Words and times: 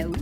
Hello. 0.00 0.14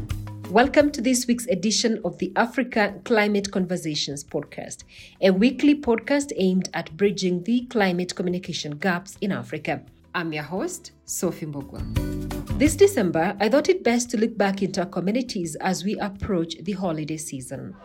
Welcome 0.51 0.91
to 0.91 1.01
this 1.01 1.29
week's 1.29 1.47
edition 1.47 2.01
of 2.05 2.19
the 2.19 2.33
Africa 2.35 3.01
Climate 3.05 3.53
Conversations 3.53 4.25
podcast, 4.25 4.83
a 5.21 5.31
weekly 5.31 5.81
podcast 5.81 6.33
aimed 6.35 6.69
at 6.75 6.97
bridging 6.97 7.45
the 7.45 7.61
climate 7.67 8.17
communication 8.17 8.73
gaps 8.73 9.17
in 9.21 9.31
Africa. 9.31 9.81
I'm 10.17 10.33
your 10.33 10.43
host, 10.43 10.91
Sophie 11.05 11.47
Mbogwa. 11.47 12.59
This 12.59 12.75
December, 12.75 13.37
I 13.39 13.49
thought 13.49 13.69
it 13.69 13.85
best 13.85 14.11
to 14.11 14.17
look 14.17 14.37
back 14.37 14.63
into 14.63 14.81
our 14.81 14.87
communities 14.89 15.55
as 15.61 15.85
we 15.85 15.97
approach 16.01 16.57
the 16.61 16.73
holiday 16.73 17.17
season. 17.17 17.77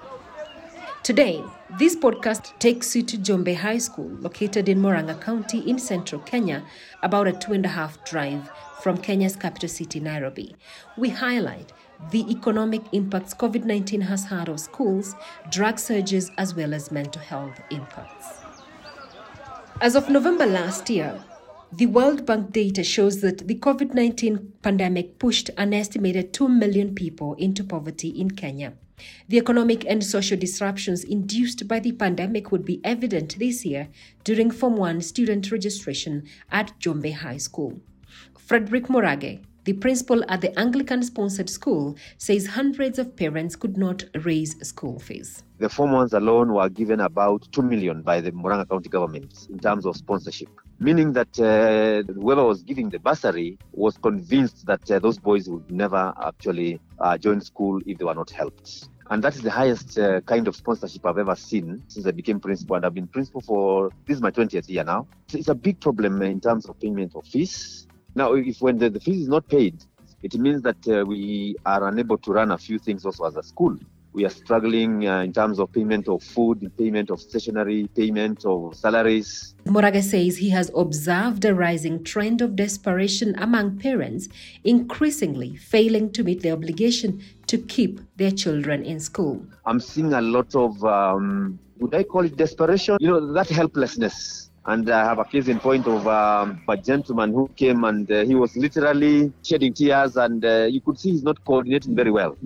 Today, 1.03 1.43
this 1.77 1.97
podcast 1.97 2.57
takes 2.59 2.95
you 2.95 3.03
to 3.03 3.17
Njumbi 3.17 3.57
High 3.57 3.79
School, 3.79 4.07
located 4.21 4.69
in 4.69 4.81
Moranga 4.81 5.19
County 5.19 5.59
in 5.69 5.77
central 5.77 6.21
Kenya, 6.21 6.63
about 7.01 7.27
a 7.27 7.33
two 7.33 7.51
and 7.51 7.65
a 7.65 7.67
half 7.67 8.01
drive 8.05 8.49
from 8.81 8.97
Kenya's 8.97 9.35
capital 9.35 9.67
city, 9.67 9.99
Nairobi. 9.99 10.55
We 10.97 11.09
highlight 11.09 11.73
the 12.11 12.31
economic 12.31 12.83
impacts 12.93 13.33
COVID 13.33 13.65
19 13.65 13.99
has 13.99 14.23
had 14.23 14.47
on 14.47 14.57
schools, 14.57 15.13
drug 15.51 15.77
surges, 15.77 16.31
as 16.37 16.55
well 16.55 16.73
as 16.73 16.89
mental 16.89 17.21
health 17.21 17.59
impacts. 17.69 18.39
As 19.81 19.97
of 19.97 20.09
November 20.09 20.45
last 20.45 20.89
year, 20.89 21.21
the 21.73 21.87
World 21.87 22.25
Bank 22.25 22.53
data 22.53 22.81
shows 22.81 23.19
that 23.19 23.45
the 23.49 23.55
COVID 23.55 23.93
19 23.93 24.53
pandemic 24.61 25.19
pushed 25.19 25.49
an 25.57 25.73
estimated 25.73 26.31
2 26.31 26.47
million 26.47 26.95
people 26.95 27.33
into 27.33 27.61
poverty 27.65 28.07
in 28.07 28.31
Kenya. 28.31 28.77
The 29.27 29.37
economic 29.37 29.85
and 29.85 30.03
social 30.03 30.37
disruptions 30.37 31.03
induced 31.03 31.67
by 31.67 31.79
the 31.79 31.91
pandemic 31.91 32.51
would 32.51 32.65
be 32.65 32.81
evident 32.83 33.39
this 33.39 33.65
year 33.65 33.89
during 34.23 34.51
Form 34.51 34.75
1 34.75 35.01
student 35.01 35.51
registration 35.51 36.23
at 36.51 36.77
Njumbi 36.79 37.13
High 37.13 37.37
School. 37.37 37.81
Fredrick 38.37 38.87
Murage, 38.89 39.41
the 39.63 39.73
principal 39.73 40.23
at 40.27 40.41
the 40.41 40.57
Anglican 40.59 41.01
sponsored 41.03 41.49
school, 41.49 41.95
says 42.17 42.47
hundreds 42.47 42.99
of 42.99 43.15
parents 43.15 43.55
could 43.55 43.77
not 43.77 44.03
raise 44.25 44.55
school 44.67 44.99
fees. 44.99 45.41
The 45.59 45.69
Form 45.69 45.91
1s 45.91 46.13
alone 46.13 46.53
were 46.53 46.67
given 46.67 46.99
about 46.99 47.47
2 47.53 47.61
million 47.61 48.01
by 48.01 48.19
the 48.19 48.31
Moranga 48.31 48.69
County 48.69 48.89
government 48.89 49.47
in 49.49 49.59
terms 49.59 49.85
of 49.85 49.95
sponsorship, 49.95 50.49
meaning 50.79 51.13
that 51.13 51.39
uh, 51.39 52.11
whoever 52.13 52.43
was 52.43 52.63
giving 52.63 52.89
the 52.89 52.99
bursary 52.99 53.57
was 53.71 53.97
convinced 53.97 54.65
that 54.65 54.91
uh, 54.91 54.99
those 54.99 55.17
boys 55.17 55.47
would 55.47 55.71
never 55.71 56.13
actually 56.25 56.81
uh, 56.99 57.17
join 57.17 57.39
school 57.39 57.79
if 57.85 57.97
they 57.97 58.03
were 58.03 58.15
not 58.15 58.29
helped. 58.29 58.89
And 59.09 59.23
that 59.23 59.35
is 59.35 59.41
the 59.41 59.51
highest 59.51 59.97
uh, 59.99 60.21
kind 60.21 60.47
of 60.47 60.55
sponsorship 60.55 61.05
I've 61.05 61.17
ever 61.17 61.35
seen 61.35 61.83
since 61.87 62.05
I 62.05 62.11
became 62.11 62.39
principal. 62.39 62.75
And 62.75 62.85
I've 62.85 62.93
been 62.93 63.07
principal 63.07 63.41
for 63.41 63.89
this 64.05 64.17
is 64.17 64.21
my 64.21 64.31
20th 64.31 64.69
year 64.69 64.83
now. 64.83 65.07
So 65.27 65.37
it's 65.37 65.49
a 65.49 65.55
big 65.55 65.79
problem 65.79 66.21
in 66.21 66.39
terms 66.39 66.67
of 66.67 66.79
payment 66.79 67.15
of 67.15 67.25
fees. 67.25 67.87
Now, 68.15 68.33
if 68.33 68.61
when 68.61 68.77
the, 68.77 68.89
the 68.89 68.99
fees 68.99 69.23
is 69.23 69.27
not 69.27 69.47
paid, 69.47 69.83
it 70.21 70.35
means 70.35 70.61
that 70.61 70.87
uh, 70.87 71.03
we 71.05 71.55
are 71.65 71.87
unable 71.87 72.17
to 72.19 72.31
run 72.31 72.51
a 72.51 72.57
few 72.57 72.79
things 72.79 73.05
also 73.05 73.25
as 73.25 73.35
a 73.35 73.43
school. 73.43 73.77
We 74.13 74.25
are 74.25 74.29
struggling 74.29 75.07
uh, 75.07 75.21
in 75.21 75.33
terms 75.33 75.59
of 75.59 75.71
payment 75.71 76.07
of 76.07 76.21
food, 76.21 76.71
payment 76.77 77.09
of 77.09 77.19
stationery, 77.19 77.89
payment 77.95 78.45
of 78.45 78.75
salaries. 78.75 79.55
Murage 79.65 80.03
says 80.03 80.37
he 80.37 80.51
has 80.51 80.69
observed 80.75 81.43
a 81.45 81.55
rising 81.55 82.03
trend 82.03 82.39
of 82.39 82.55
desperation 82.55 83.33
among 83.39 83.79
parents, 83.79 84.29
increasingly 84.63 85.55
failing 85.55 86.11
to 86.11 86.23
meet 86.23 86.43
their 86.43 86.53
obligation 86.53 87.23
to 87.53 87.59
keep 87.59 87.99
their 88.15 88.31
children 88.31 88.83
in 88.83 88.99
school. 88.99 89.45
I'm 89.67 89.79
seeing 89.79 90.13
a 90.13 90.21
lot 90.21 90.55
of, 90.55 90.83
um, 90.83 91.59
would 91.77 91.93
I 91.93 92.03
call 92.03 92.25
it 92.25 92.35
desperation? 92.35 92.97
You 92.99 93.09
know, 93.09 93.33
that 93.33 93.49
helplessness 93.49 94.49
and 94.65 94.89
I 94.89 95.03
have 95.03 95.19
a 95.19 95.25
case 95.25 95.47
in 95.47 95.59
point 95.59 95.87
of 95.87 96.07
um, 96.07 96.61
a 96.67 96.77
gentleman 96.77 97.31
who 97.33 97.49
came 97.55 97.83
and 97.83 98.09
uh, 98.09 98.23
he 98.23 98.33
was 98.33 98.55
literally 98.55 99.31
shedding 99.43 99.73
tears, 99.73 100.15
and 100.15 100.43
uh, 100.45 100.67
you 100.69 100.79
could 100.79 100.97
see 100.97 101.11
he's 101.11 101.23
not 101.23 101.43
coordinating 101.43 101.95
very 101.95 102.11
well. 102.11 102.37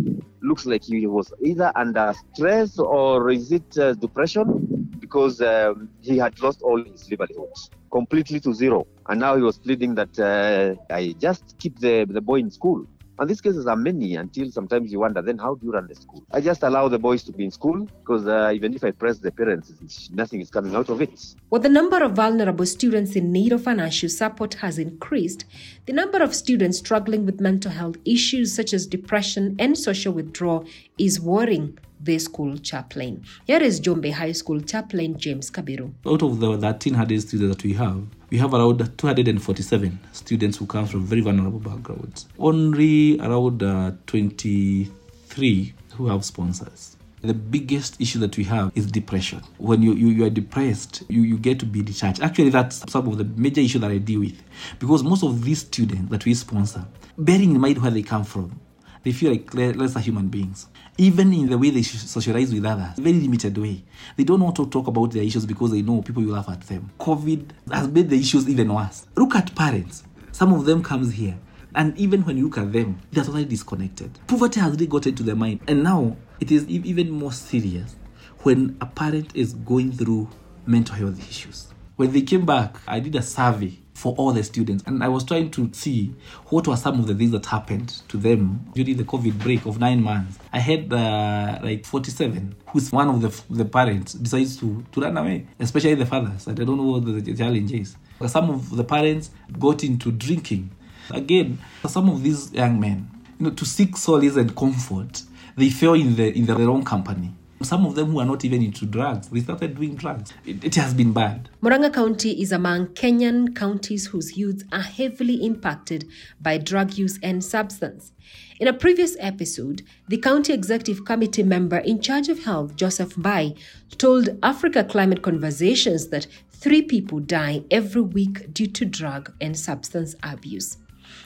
Looks 0.42 0.66
like 0.66 0.84
he 0.84 1.06
was 1.06 1.32
either 1.44 1.72
under 1.76 2.14
stress 2.34 2.80
or 2.80 3.30
is 3.30 3.52
it 3.52 3.78
uh, 3.78 3.94
depression 3.94 4.90
because 5.00 5.42
um, 5.42 5.90
he 6.02 6.18
had 6.18 6.40
lost 6.42 6.62
all 6.64 6.84
his 6.84 7.10
livelihood 7.10 7.54
completely 7.92 8.40
to 8.42 8.54
zero, 8.54 8.88
and 9.08 9.20
now 9.20 9.36
he 9.36 9.44
was 9.44 9.58
pleading 9.60 9.94
that 9.96 10.20
uh, 10.20 10.94
I 10.94 11.14
just 11.20 11.56
keep 11.60 11.80
the 11.80 12.06
the 12.10 12.22
boy 12.22 12.40
in 12.40 12.50
school. 12.50 12.88
And 13.20 13.30
these 13.30 13.42
cases 13.42 13.66
are 13.66 13.76
many 13.76 14.16
until 14.16 14.52
sometimes 14.52 14.92
you 14.92 15.00
wonder, 15.00 15.22
then 15.22 15.38
how 15.38 15.56
do 15.56 15.66
you 15.66 15.72
run 15.72 15.88
the 15.88 15.96
school? 15.96 16.24
I 16.32 16.42
just 16.42 16.64
allow 16.64 16.88
the 16.88 17.00
boys 17.00 17.24
to 17.24 17.32
be 17.32 17.46
in 17.46 17.52
school 17.52 17.88
because 18.00 18.28
uh, 18.28 18.52
even 18.54 18.74
if 18.74 18.84
I 18.84 18.92
press 18.92 19.18
the 19.18 19.32
parents, 19.32 19.74
nothing 20.14 20.42
is 20.42 20.50
coming 20.50 20.76
out 20.76 20.90
of 20.90 21.02
it. 21.02 21.36
While 21.50 21.62
the 21.62 21.70
number 21.70 22.04
of 22.04 22.12
vulnerable 22.14 22.66
students 22.66 23.16
in 23.16 23.32
need 23.32 23.52
of 23.52 23.64
financial 23.64 24.10
support 24.10 24.56
has 24.56 24.78
increased, 24.78 25.46
the 25.88 25.94
number 25.94 26.22
of 26.22 26.36
students 26.36 26.78
struggling 26.78 27.26
with 27.26 27.42
mental 27.42 27.72
health 27.72 27.98
issues 28.06 28.54
such 28.54 28.74
as 28.74 28.86
depression 28.86 29.56
and 29.58 29.78
social 29.78 30.14
withdrawal 30.14 30.66
is 30.98 31.20
worrying 31.20 31.78
the 32.00 32.20
school 32.20 32.58
chaplain. 32.58 33.24
Here 33.46 33.62
is 33.62 33.82
Njumbi 33.82 34.12
High 34.12 34.32
School 34.34 34.62
chaplain 34.62 35.18
James 35.18 35.50
Kabiru. 35.52 35.94
Out 36.06 36.22
of 36.24 36.40
the 36.40 36.50
1300 36.52 37.22
students 37.22 37.56
that 37.56 37.64
we 37.64 37.74
have, 37.74 38.04
we 38.30 38.38
have 38.38 38.54
around 38.54 38.98
247 38.98 40.00
students 40.12 40.58
who 40.58 40.66
come 40.66 40.86
from 40.86 41.06
very 41.06 41.22
vulnerable 41.22 41.60
backgrounds. 41.60 42.28
Only 42.38 43.20
around 43.20 43.64
uh, 43.64 43.92
23 44.06 45.74
who 45.96 46.08
have 46.08 46.24
sponsors. 46.26 46.98
The 47.22 47.34
biggest 47.34 48.00
issue 48.00 48.20
that 48.20 48.38
we 48.38 48.44
have 48.44 48.72
is 48.76 48.86
depression. 48.92 49.42
When 49.58 49.82
you, 49.82 49.94
you, 49.94 50.10
you 50.10 50.26
are 50.26 50.30
depressed, 50.30 51.04
you, 51.10 51.24
you 51.24 51.38
get 51.38 51.60
to 51.60 51.66
be 51.66 51.82
detached. 51.82 52.22
Actually, 52.22 52.52
that's 52.52 52.90
some 52.92 53.08
of 53.08 53.18
the 53.18 53.24
major 53.24 53.60
issue 53.60 53.80
that 53.80 53.90
I 53.90 53.98
deal 53.98 54.20
with. 54.20 54.42
Because 54.78 55.04
most 55.04 55.24
of 55.24 55.44
these 55.44 55.62
students 55.62 56.12
that 56.12 56.26
we 56.26 56.36
sponsor, 56.36 56.86
bearing 57.18 57.56
in 57.56 57.60
mind 57.60 57.82
where 57.82 57.90
they 57.90 58.04
come 58.04 58.24
from, 58.24 58.60
they 59.04 59.12
feel 59.12 59.32
like 59.32 59.54
lesser 59.54 60.00
human 60.00 60.28
beings. 60.28 60.68
Even 60.98 61.32
in 61.34 61.50
the 61.50 61.58
way 61.58 61.70
they 61.70 61.84
socialize 61.84 62.54
with 62.54 62.66
others, 62.66 62.98
very 62.98 63.20
limited 63.20 63.58
way. 63.58 63.84
They 64.16 64.24
don't 64.24 64.42
want 64.42 64.56
to 64.56 64.68
talk 64.68 64.88
about 64.88 65.12
their 65.12 65.24
issues 65.24 65.46
because 65.46 65.72
they 65.72 65.82
know 65.82 66.02
people 66.02 66.24
will 66.24 66.34
laugh 66.34 66.50
at 66.50 66.62
them. 66.62 66.90
COVID 67.00 67.50
has 67.72 67.88
made 67.88 68.10
the 68.10 68.20
issues 68.20 68.50
even 68.50 68.74
worse. 68.74 69.06
Look 69.16 69.36
at 69.36 69.54
parents. 69.56 70.04
Some 70.32 70.54
of 70.54 70.66
them 70.66 70.84
comes 70.84 71.14
here. 71.14 71.38
And 71.76 71.96
even 71.98 72.24
when 72.26 72.38
you 72.38 72.46
look 72.46 72.58
at 72.58 72.74
them, 72.74 73.00
they're 73.12 73.24
totally 73.24 73.46
disconnected. 73.46 74.18
Poverty 74.26 74.60
has 74.60 74.72
really 74.72 74.88
gotten 74.88 75.14
to 75.16 75.24
their 75.24 75.36
mind. 75.36 75.60
And 75.68 75.84
now 75.84 76.18
it 76.40 76.52
is 76.52 76.68
even 76.68 77.12
more 77.12 77.32
serious 77.32 77.96
when 78.42 78.78
a 78.82 78.88
parent 78.88 79.36
is 79.36 79.54
going 79.54 79.92
through 79.92 80.30
mental 80.66 80.96
health 80.96 81.20
issues. 81.30 81.68
When 81.98 82.12
they 82.12 82.22
came 82.22 82.46
back, 82.46 82.78
I 82.88 83.00
did 83.00 83.16
a 83.16 83.24
survey 83.24 83.80
for 83.96 84.14
all 84.18 84.32
the 84.32 84.44
students. 84.44 84.84
And 84.86 85.04
I 85.04 85.08
was 85.08 85.24
trying 85.24 85.50
to 85.52 85.72
see 85.74 86.14
what 86.50 86.68
were 86.68 86.76
some 86.76 87.00
of 87.00 87.08
the 87.08 87.16
things 87.16 87.32
that 87.32 87.48
happened 87.48 87.90
to 88.10 88.18
them 88.18 88.64
during 88.76 88.98
the 88.98 89.04
COVID 89.04 89.40
break 89.40 89.66
of 89.66 89.80
nine 89.80 90.04
months. 90.04 90.38
I 90.54 90.60
had 90.60 90.94
uh, 90.94 91.58
like 91.64 91.88
47, 91.88 92.56
who's 92.68 92.92
one 92.92 93.10
of 93.10 93.22
the, 93.22 93.56
the 93.56 93.66
parents 93.66 94.14
decides 94.14 94.58
to, 94.58 94.86
to 94.92 95.02
run 95.02 95.18
away, 95.18 95.48
especially 95.60 95.96
the 95.96 96.06
fathers. 96.06 96.48
I 96.48 96.52
don't 96.54 96.78
know 96.78 96.84
what 96.84 97.06
the, 97.06 97.34
challenge 97.34 97.72
is. 97.72 97.96
Some 98.28 98.52
of 98.52 98.76
the 98.76 98.84
parents 98.84 99.32
got 99.58 99.84
into 99.84 100.12
drinking. 100.12 100.70
Again, 101.10 101.58
some 101.88 102.10
of 102.10 102.22
these 102.22 102.54
young 102.54 102.80
men, 102.80 103.10
you 103.40 103.48
know, 103.48 103.52
to 103.56 103.66
seek 103.66 103.98
solace 103.98 104.36
and 104.36 104.56
comfort, 104.56 105.24
they 105.56 105.72
fell 105.72 105.96
in 105.96 106.16
the 106.16 106.32
in 106.38 106.46
the 106.46 106.56
wrong 106.56 106.84
company. 106.84 107.34
Some 107.64 107.86
of 107.86 107.96
them 107.96 108.12
who 108.12 108.20
are 108.20 108.26
not 108.26 108.46
even 108.46 108.62
into 108.62 108.86
drugs, 108.86 109.30
they 109.30 109.40
started 109.40 109.76
doing 109.76 109.96
drugs. 109.96 110.32
It, 110.46 110.64
it, 110.64 110.76
has 110.76 110.94
been 110.94 111.12
bad. 111.12 111.50
Moranga 111.62 111.92
County 111.92 112.40
is 112.40 112.52
among 112.52 112.88
Kenyan 112.90 113.56
counties 113.56 114.08
whose 114.08 114.38
youth 114.38 114.64
are 114.72 114.82
heavily 114.82 115.44
impacted 115.44 116.08
by 116.40 116.60
drug 116.60 116.94
use 116.94 117.18
and 117.24 117.44
substance. 117.44 118.12
In 118.60 118.68
a 118.68 118.74
previous 118.74 119.16
episode, 119.20 119.82
the 120.08 120.18
County 120.18 120.54
Executive 120.54 121.04
Committee 121.04 121.44
member 121.44 121.78
in 121.78 122.00
charge 122.00 122.30
of 122.30 122.44
health, 122.44 122.76
Joseph 122.76 123.16
Mbai, 123.16 123.58
told 123.98 124.38
Africa 124.44 124.84
Climate 124.84 125.24
Conversations 125.24 126.10
that 126.10 126.28
three 126.52 126.82
people 126.82 127.20
die 127.20 127.64
every 127.72 128.02
week 128.02 128.54
due 128.54 128.68
to 128.68 128.86
drug 128.86 129.34
and 129.42 129.58
substance 129.58 130.16
abuse. 130.22 130.78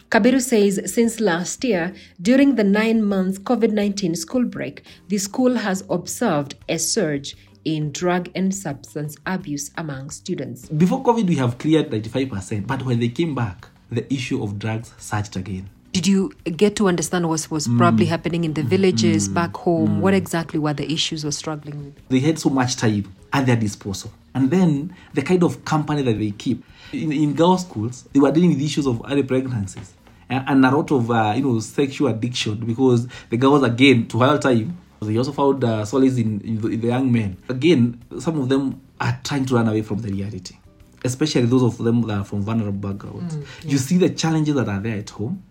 Kabiru 0.10 0.42
says 0.42 0.94
since 0.94 1.20
last 1.20 1.64
year, 1.64 1.94
during 2.22 2.56
the 2.56 2.64
nine 2.64 3.04
month 3.04 3.44
COVID 3.44 3.72
19 3.72 4.16
school 4.16 4.46
break, 4.46 4.84
the 5.08 5.18
school 5.18 5.56
has 5.56 5.84
observed 5.90 6.56
a 6.68 6.78
surge 6.78 7.36
in 7.64 7.92
drug 7.92 8.30
and 8.36 8.54
substance 8.54 9.16
abuse 9.26 9.72
among 9.78 10.10
students. 10.10 10.68
Before 10.70 11.04
COVID, 11.04 11.28
we 11.28 11.36
have 11.36 11.58
cleared 11.58 11.90
95%, 11.90 12.68
but 12.68 12.84
when 12.84 13.00
they 13.00 13.10
came 13.10 13.36
back, 13.36 13.68
the 13.92 14.12
issue 14.14 14.44
of 14.44 14.58
drugs 14.58 14.94
surged 14.98 15.38
again. 15.38 15.70
Did 15.92 16.08
you 16.08 16.32
get 16.44 16.78
to 16.78 16.88
understand 16.88 17.28
what 17.28 17.50
was 17.52 17.68
mm. 17.68 17.78
probably 17.78 18.06
happening 18.06 18.46
in 18.46 18.54
the 18.54 18.64
villages 18.64 19.28
mm. 19.28 19.34
back 19.34 19.56
home? 19.58 19.98
Mm. 19.98 20.00
What 20.00 20.14
exactly 20.14 20.58
were 20.58 20.74
the 20.74 20.90
issues 20.90 21.26
were 21.26 21.32
struggling 21.32 21.86
with? 21.86 22.08
They 22.08 22.20
had 22.20 22.40
so 22.40 22.50
much 22.50 22.78
time 22.78 23.14
at 23.34 23.46
their 23.46 23.58
disposal. 23.58 24.12
And 24.34 24.50
then 24.50 24.96
the 25.14 25.22
kind 25.22 25.44
of 25.44 25.66
company 25.66 26.02
that 26.04 26.18
they 26.18 26.32
keep. 26.32 26.64
In, 26.94 27.12
in 27.12 27.34
girls' 27.34 27.62
schools, 27.62 28.08
they 28.14 28.20
were 28.20 28.32
dealing 28.32 28.50
with 28.50 28.62
issues 28.62 28.86
of 28.86 29.02
early 29.10 29.24
pregnancies 29.24 29.94
and 30.30 30.66
a 30.66 30.72
lot 30.72 30.92
of 30.92 31.12
uh, 31.12 31.34
you 31.36 31.42
know 31.42 31.60
sexual 31.60 32.08
addiction 32.08 32.56
because 32.66 33.06
the 33.30 33.36
girls 33.36 33.64
again 33.64 34.08
to 34.08 34.18
while 34.18 34.40
time 34.40 34.78
they 35.02 35.18
also 35.18 35.34
found 35.34 35.62
uh, 35.62 35.84
solace 35.84 36.18
in, 36.18 36.40
in 36.42 36.62
the, 36.62 36.70
in, 36.70 36.80
the, 36.80 36.88
young 36.88 37.12
men 37.12 37.36
again 37.50 38.02
some 38.18 38.40
of 38.40 38.48
them 38.48 38.80
are 39.02 39.20
trying 39.26 39.46
to 39.46 39.56
run 39.56 39.68
away 39.68 39.82
from 39.82 39.98
the 40.00 40.10
reality 40.10 40.56
especially 41.04 41.42
those 41.42 41.64
of 41.64 41.78
them 41.80 42.02
that 42.04 42.20
are 42.20 42.24
from 42.24 42.42
vulnerable 42.42 42.94
backgrounds 42.94 43.36
mm, 43.36 43.46
yeah. 43.64 43.72
you 43.72 43.78
see 43.78 43.98
the 43.98 44.10
challenges 44.10 44.56
that 44.56 44.70
are 44.70 44.80
there 44.80 45.00
at 45.00 45.10
home 45.10 45.44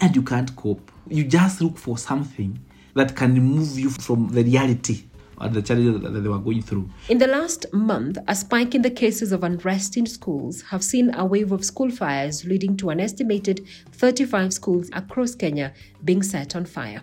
and 0.00 0.14
you 0.14 0.22
can't 0.22 0.54
cope. 0.56 0.90
You 1.08 1.24
just 1.24 1.60
look 1.60 1.78
for 1.78 1.98
something 1.98 2.58
that 2.94 3.14
can 3.14 3.34
remove 3.34 3.78
you 3.78 3.90
from 3.90 4.28
the 4.28 4.42
reality 4.42 5.04
or 5.40 5.48
the 5.48 5.62
challenges 5.62 6.00
that 6.02 6.10
they 6.10 6.28
were 6.28 6.38
going 6.38 6.62
through. 6.62 6.88
In 7.08 7.18
the 7.18 7.26
last 7.26 7.66
month, 7.72 8.18
a 8.28 8.34
spike 8.34 8.74
in 8.74 8.82
the 8.82 8.90
cases 8.90 9.32
of 9.32 9.44
unrest 9.44 9.96
in 9.96 10.06
schools 10.06 10.62
have 10.62 10.82
seen 10.82 11.14
a 11.14 11.24
wave 11.24 11.52
of 11.52 11.64
school 11.64 11.90
fires 11.90 12.44
leading 12.44 12.76
to 12.78 12.90
an 12.90 13.00
estimated 13.00 13.66
35 13.92 14.52
schools 14.52 14.90
across 14.92 15.34
Kenya 15.34 15.72
being 16.04 16.22
set 16.22 16.56
on 16.56 16.64
fire. 16.64 17.02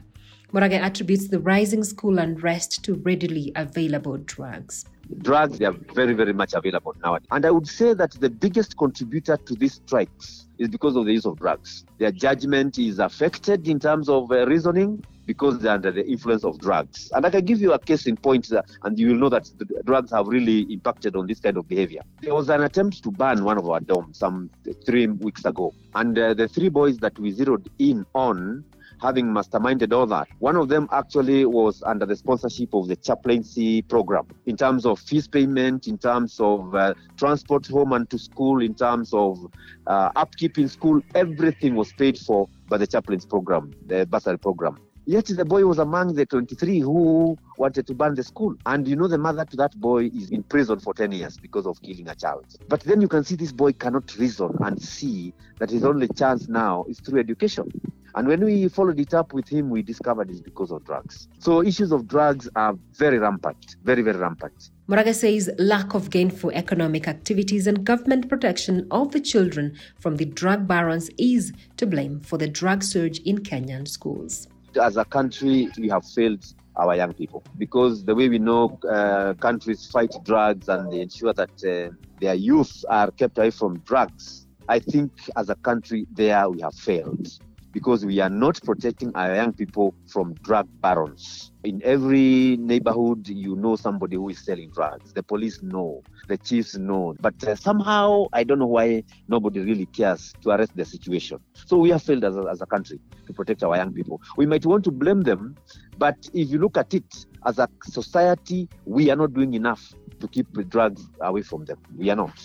Murage 0.53 0.79
attributes 0.79 1.29
the 1.29 1.39
rising 1.39 1.83
school 1.83 2.19
unrest 2.19 2.83
to 2.83 2.93
readily 2.93 3.51
available 3.55 4.17
drugs. 4.17 4.85
Drugs, 5.17 5.57
they 5.57 5.65
are 5.65 5.75
very, 5.95 6.13
very 6.13 6.31
much 6.31 6.53
available 6.53 6.95
now. 7.03 7.17
And 7.31 7.43
I 7.43 7.49
would 7.49 7.67
say 7.67 7.95
that 7.95 8.11
the 8.11 8.29
biggest 8.29 8.77
contributor 8.77 9.35
to 9.35 9.55
these 9.55 9.81
strikes 9.85 10.45
is 10.59 10.69
because 10.69 10.95
of 10.95 11.05
the 11.05 11.11
use 11.11 11.25
of 11.25 11.39
drugs. 11.39 11.85
Their 11.97 12.11
judgment 12.11 12.77
is 12.77 12.99
affected 12.99 13.67
in 13.67 13.79
terms 13.79 14.07
of 14.07 14.31
uh, 14.31 14.45
reasoning 14.45 15.03
because 15.25 15.59
they're 15.59 15.73
under 15.73 15.91
the 15.91 16.05
influence 16.05 16.43
of 16.43 16.59
drugs. 16.59 17.11
And 17.13 17.25
I 17.25 17.29
can 17.29 17.45
give 17.45 17.61
you 17.61 17.73
a 17.73 17.79
case 17.79 18.07
in 18.07 18.17
point, 18.17 18.51
uh, 18.51 18.61
and 18.83 18.97
you 18.97 19.09
will 19.09 19.17
know 19.17 19.29
that 19.29 19.49
drugs 19.85 20.11
have 20.11 20.27
really 20.27 20.61
impacted 20.73 21.15
on 21.15 21.27
this 21.27 21.39
kind 21.39 21.57
of 21.57 21.67
behavior. 21.67 22.01
There 22.21 22.33
was 22.33 22.49
an 22.49 22.63
attempt 22.63 23.03
to 23.03 23.11
ban 23.11 23.43
one 23.43 23.57
of 23.57 23.69
our 23.69 23.79
dorms 23.79 24.17
some 24.17 24.49
three 24.85 25.07
weeks 25.07 25.45
ago, 25.45 25.73
and 25.95 26.17
uh, 26.17 26.33
the 26.33 26.47
three 26.47 26.69
boys 26.69 26.97
that 26.99 27.17
we 27.19 27.31
zeroed 27.31 27.69
in 27.79 28.05
on 28.13 28.63
having 29.03 29.25
masterminded 29.25 29.91
all 29.91 30.05
that. 30.07 30.27
One 30.39 30.55
of 30.55 30.69
them 30.69 30.87
actually 30.91 31.45
was 31.45 31.83
under 31.83 32.05
the 32.05 32.15
sponsorship 32.15 32.73
of 32.73 32.87
the 32.87 32.95
chaplaincy 32.95 33.81
program 33.81 34.25
in 34.45 34.55
terms 34.55 34.85
of 34.85 34.97
fees 34.97 35.27
payment, 35.27 35.87
in 35.87 35.97
terms 35.97 36.39
of 36.39 36.73
uh, 36.73 36.93
transport 37.17 37.67
home 37.67 37.91
and 37.91 38.09
to 38.09 38.17
school, 38.17 38.61
in 38.61 38.73
terms 38.73 39.13
of 39.13 39.45
uh, 39.87 40.09
upkeep 40.15 40.57
in 40.57 40.69
school. 40.69 41.01
Everything 41.15 41.75
was 41.75 41.91
paid 41.93 42.17
for 42.17 42.47
by 42.69 42.77
the 42.77 42.87
chaplain's 42.87 43.25
program, 43.25 43.73
the 43.87 44.05
bursary 44.05 44.39
program. 44.39 44.79
Yet 45.05 45.25
the 45.25 45.43
boy 45.43 45.65
was 45.65 45.79
among 45.79 46.15
the 46.15 46.25
23 46.25 46.79
who 46.79 47.37
wanted 47.57 47.87
to 47.87 47.93
burn 47.93 48.15
the 48.15 48.23
school. 48.23 48.55
And 48.65 48.87
you 48.87 48.95
know, 48.95 49.07
the 49.07 49.17
mother 49.17 49.43
to 49.43 49.57
that 49.57 49.77
boy 49.79 50.05
is 50.05 50.29
in 50.29 50.43
prison 50.43 50.79
for 50.79 50.93
10 50.93 51.11
years 51.11 51.37
because 51.37 51.65
of 51.67 51.81
killing 51.81 52.07
a 52.07 52.15
child. 52.15 52.45
But 52.69 52.81
then 52.81 53.01
you 53.01 53.09
can 53.09 53.23
see 53.25 53.35
this 53.35 53.51
boy 53.51 53.73
cannot 53.73 54.15
reason 54.17 54.55
and 54.61 54.81
see 54.81 55.33
that 55.59 55.69
his 55.69 55.83
only 55.83 56.07
chance 56.07 56.47
now 56.47 56.85
is 56.87 56.99
through 57.01 57.19
education. 57.19 57.69
And 58.15 58.27
when 58.27 58.45
we 58.45 58.67
followed 58.69 58.99
it 58.99 59.13
up 59.13 59.33
with 59.33 59.49
him, 59.49 59.69
we 59.69 59.81
discovered 59.81 60.29
it's 60.29 60.39
because 60.39 60.71
of 60.71 60.85
drugs. 60.85 61.27
So 61.39 61.63
issues 61.63 61.91
of 61.91 62.07
drugs 62.07 62.47
are 62.55 62.77
very 62.93 63.17
rampant, 63.17 63.75
very, 63.83 64.03
very 64.03 64.17
rampant. 64.17 64.69
Murage 64.87 65.15
says 65.15 65.49
lack 65.57 65.95
of 65.95 66.11
gainful 66.11 66.51
economic 66.51 67.07
activities 67.07 67.65
and 67.65 67.83
government 67.83 68.29
protection 68.29 68.87
of 68.91 69.11
the 69.11 69.19
children 69.19 69.75
from 69.99 70.17
the 70.17 70.25
drug 70.25 70.67
barons 70.67 71.09
is 71.17 71.51
to 71.77 71.87
blame 71.87 72.19
for 72.19 72.37
the 72.37 72.47
drug 72.47 72.83
surge 72.83 73.19
in 73.19 73.39
Kenyan 73.39 73.87
schools. 73.87 74.47
As 74.77 74.97
a 74.97 75.05
country, 75.05 75.69
we 75.77 75.89
have 75.89 76.05
failed 76.05 76.43
our 76.75 76.95
young 76.95 77.13
people. 77.13 77.43
Because 77.57 78.03
the 78.03 78.15
way 78.15 78.29
we 78.29 78.39
know 78.39 78.79
uh, 78.89 79.33
countries 79.35 79.85
fight 79.87 80.13
drugs 80.23 80.69
and 80.69 80.91
they 80.91 81.01
ensure 81.01 81.33
that 81.33 81.51
uh, 81.63 81.95
their 82.19 82.33
youth 82.33 82.83
are 82.89 83.11
kept 83.11 83.37
away 83.37 83.51
from 83.51 83.79
drugs, 83.79 84.47
I 84.67 84.79
think 84.79 85.11
as 85.35 85.49
a 85.49 85.55
country, 85.55 86.07
there 86.11 86.49
we 86.49 86.61
have 86.61 86.75
failed 86.75 87.27
because 87.73 88.05
we 88.05 88.19
are 88.19 88.29
not 88.29 88.61
protecting 88.63 89.11
our 89.15 89.35
young 89.35 89.51
people 89.51 89.93
from 90.07 90.35
drug 90.35 90.69
barons. 90.79 91.51
In 91.63 91.81
every 91.83 92.55
neighborhood, 92.57 93.27
you 93.27 93.55
know 93.55 93.75
somebody 93.75 94.15
who 94.15 94.29
is 94.29 94.45
selling 94.45 94.69
drugs. 94.69 95.11
The 95.13 95.23
police 95.23 95.61
know, 95.63 96.03
the 96.27 96.37
chiefs 96.37 96.77
know. 96.77 97.15
But 97.19 97.43
uh, 97.43 97.55
somehow, 97.55 98.27
I 98.31 98.43
don't 98.43 98.59
know 98.59 98.67
why 98.67 99.03
nobody 99.27 99.61
really 99.61 99.87
cares 99.87 100.33
to 100.41 100.51
arrest 100.51 100.75
the 100.75 100.85
situation. 100.85 101.39
So 101.65 101.77
we 101.77 101.89
have 101.89 102.03
failed 102.03 102.23
as 102.23 102.37
a, 102.37 102.43
as 102.51 102.61
a 102.61 102.67
country 102.67 102.99
to 103.25 103.33
protect 103.33 103.63
our 103.63 103.75
young 103.75 103.91
people. 103.91 104.21
We 104.37 104.45
might 104.45 104.65
want 104.65 104.83
to 104.85 104.91
blame 104.91 105.21
them, 105.21 105.55
but 105.97 106.15
if 106.33 106.49
you 106.49 106.59
look 106.59 106.77
at 106.77 106.93
it 106.93 107.25
as 107.45 107.57
a 107.57 107.67
society, 107.83 108.69
we 108.85 109.09
are 109.09 109.15
not 109.15 109.33
doing 109.33 109.55
enough 109.55 109.93
to 110.19 110.27
keep 110.27 110.47
drugs 110.69 111.07
away 111.21 111.41
from 111.41 111.65
them. 111.65 111.77
We 111.97 112.09
are 112.11 112.15
not. 112.15 112.39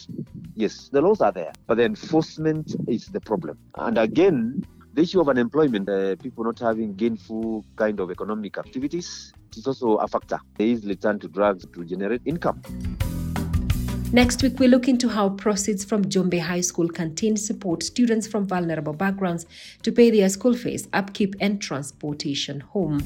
Yes, 0.55 0.89
the 0.91 1.03
laws 1.03 1.21
are 1.21 1.33
there, 1.33 1.53
but 1.67 1.77
the 1.77 1.85
enforcement 1.85 2.75
is 2.89 3.07
the 3.07 3.21
problem. 3.21 3.59
And 3.77 3.99
again, 3.99 4.65
the 4.99 5.05
issue 5.05 5.21
of 5.21 5.29
unemployment, 5.29 5.89
uh, 5.89 6.17
people 6.17 6.43
not 6.43 6.59
having 6.59 6.93
gainful 6.93 7.65
kind 7.77 8.01
of 8.01 8.11
economic 8.11 8.59
activities, 8.59 9.33
is 9.57 9.65
also 9.65 9.95
a 9.95 10.09
factor. 10.09 10.41
They 10.57 10.65
easily 10.65 10.97
turn 10.97 11.21
to 11.21 11.29
drugs 11.29 11.65
to 11.73 11.85
generate 11.85 12.21
income. 12.25 12.61
Next 14.13 14.43
week, 14.43 14.59
we 14.59 14.67
look 14.67 14.89
into 14.89 15.09
how 15.09 15.29
proceeds 15.29 15.85
from 15.85 16.05
Njumbi 16.05 16.41
High 16.41 16.63
School 16.63 16.89
canteen 16.89 17.37
support 17.37 17.85
students 17.85 18.27
from 18.27 18.49
vulnerable 18.49 18.93
backgrounds 18.93 19.47
to 19.85 19.93
pay 19.93 20.11
their 20.11 20.29
school 20.29 20.55
fees, 20.55 20.89
upkeep, 20.93 21.37
and 21.41 21.63
transportation 21.63 22.59
home. 22.59 22.99